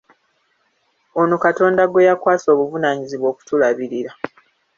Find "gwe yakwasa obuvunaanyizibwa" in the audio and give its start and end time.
1.87-3.27